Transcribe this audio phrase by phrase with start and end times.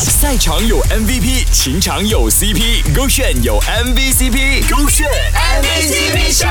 [0.00, 6.46] 赛场有 MVP，情场有 CP，勾选有 MVCp，勾选 MVCp 秀。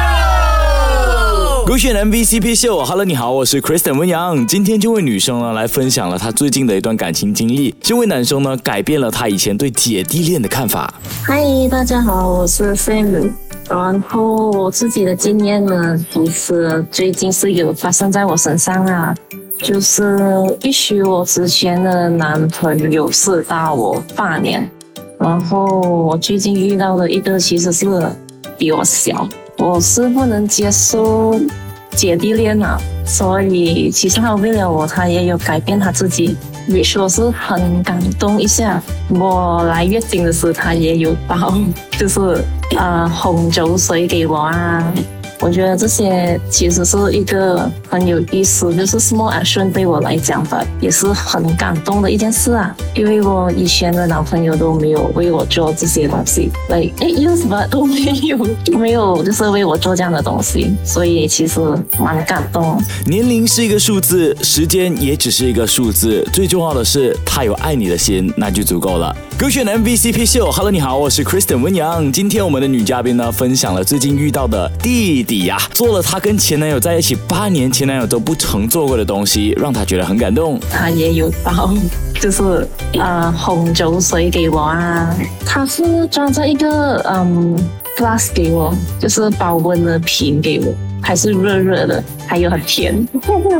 [1.66, 4.46] 勾选 MVCp 秀，Hello，你好，我是 Kristen 温阳。
[4.46, 10.94] 今天这位女生呢来分享了她最近的一段感情经历，这位男生呢改变了他以前对姐弟恋的看法。
[11.24, 11.42] 嗨，
[11.72, 13.32] 大家好，我是 Sam。
[13.70, 19.16] 然后我自己的经验呢，其实最近是有发生在我身上啊。
[19.60, 20.18] 就是
[20.62, 24.70] 必须我之前的男朋友是大我八年，
[25.20, 27.86] 然后我最近遇到的一个其实是
[28.58, 31.40] 比我小，我是不能接受
[31.92, 36.38] 姐弟恋啊，所以其实他为了我，他也有改变他自己，
[36.68, 38.82] 也说是很感动一下。
[39.10, 41.54] 我来月经的时候，他也有包，
[41.98, 42.20] 就是
[42.78, 44.94] 呃红酒水给我啊。
[45.48, 52.76] 我觉得这些其实是一个很有意思，就是 small action 对我来讲吧，也是很感动的一件事啊。
[52.94, 58.38] 因为我以前的男朋友都没有为我做这些东西，like 哎有什么都没有，
[58.78, 61.62] 没有就是为我做这样的东西，所以其实
[61.98, 62.78] 蛮感动。
[63.06, 69.16] 年龄是一个数字，时间也只是一个数字，最重要的是他有爱你的心，那就足够了。
[69.38, 72.12] 歌选 MVCp 秀，Hello，你好，我是 Kristen 温阳。
[72.12, 80.60] 今天我们的女嘉宾呢，分享了最近遇到的弟弟呀，做了她跟前男友在一起八年，前男友都不曾做过的东西，让她觉得很感动。
[80.70, 81.74] 她也有包，
[82.20, 85.16] 就是呃红酒水给我啊，
[85.46, 87.58] 她是装着一个嗯
[87.98, 90.74] glass 给我，就是保温的瓶给我。
[91.08, 92.94] 还是热热的，还有很甜，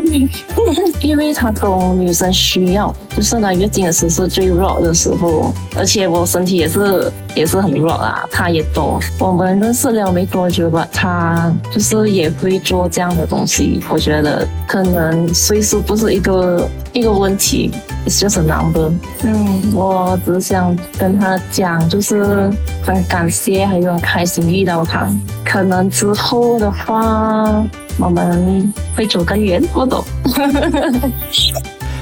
[1.00, 9.00] 因为他懂女生需要，就是来月经的时候是最弱的时候，而且我身体也是也是很弱啊，他也懂。
[9.18, 17.72] 我们认识了没多久吧，他就是也会做这样的东西，我觉得可能岁数不是一个一个问题
[18.06, 18.92] ，it's just a number。
[19.24, 22.52] 嗯，我只想跟他讲，就是
[22.84, 25.10] 很感谢，还有很开心遇到他。
[25.50, 27.64] 可能之后的话，
[27.98, 30.04] 我们会走更远，我懂。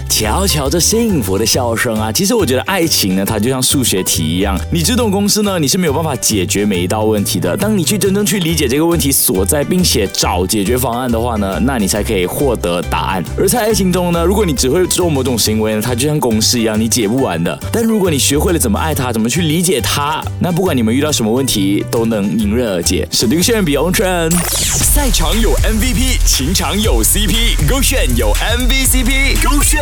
[0.10, 2.10] 瞧瞧这幸福的笑声啊！
[2.10, 7.58] 其实我觉得爱情呢，它就像数学题一样，你只懂公式呢，你是没有办法解决每一道问题的。
[7.58, 13.24] 当你去真正去理解这个问题所在，并且找解决方案的话呢，那你才可以获得答案。
[13.38, 17.60] 而在爱情中呢，如果你只会做某种行为呢，它就像公式一样，你解不完的。
[17.72, 23.06] 但如果你学会了怎么爱他，怎么去理解他，那不管你们遇到什么问题，都能迎刃而解。
[23.12, 29.82] 是刘炫比 o n 赛场有 MVP，情场有 CP，勾选有 MVCp，勾选。